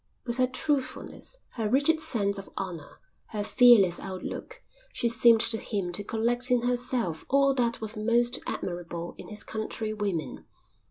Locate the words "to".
5.41-5.59, 5.91-6.03